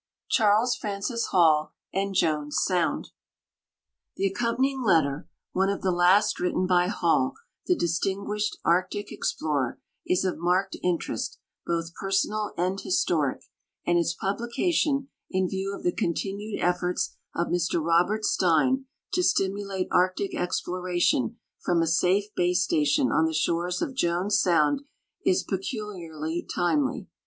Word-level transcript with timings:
CHARLES 0.31 0.75
FRANCIS 0.77 1.27
HALL 1.29 1.73
AND 1.93 2.15
JONES 2.15 2.57
SOUND 2.63 3.11
The 4.15 4.33
accom})an\nng 4.35 4.83
letter— 4.83 5.29
one 5.53 5.69
of 5.69 5.83
the 5.83 5.91
last 5.91 6.39
written 6.39 6.65
by 6.65 6.87
Hall, 6.87 7.35
the 7.67 7.75
distinguished 7.75 8.57
Arctic 8.65 9.09
ex})lorer— 9.11 9.75
is 10.07 10.25
of 10.25 10.39
marked 10.39 10.75
interest, 10.81 11.37
botli 11.69 11.93
per 11.93 12.09
sonal 12.09 12.49
and 12.57 12.81
historic, 12.81 13.43
and 13.85 13.99
its 13.99 14.15
publication, 14.15 15.09
in 15.29 15.47
view 15.47 15.71
of 15.75 15.83
the 15.83 15.91
continued 15.93 16.59
efforts 16.59 17.15
of 17.35 17.49
Mr 17.49 17.79
Robert 17.79 18.25
Stein 18.25 18.85
to 19.13 19.21
stimulate 19.21 19.87
Arctic 19.91 20.33
exploration 20.33 21.37
from 21.59 21.79
a 21.79 21.85
safe 21.85 22.33
base 22.35 22.63
station 22.63 23.11
on 23.11 23.25
the 23.27 23.35
shores 23.35 23.83
of 23.83 23.93
Jones 23.93 24.41
sound, 24.41 24.81
is 25.23 25.43
peculiarly 25.43 26.43
timely. 26.51 27.05